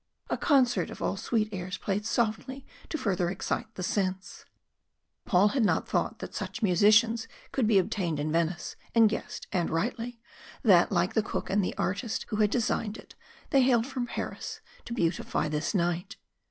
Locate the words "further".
2.97-3.29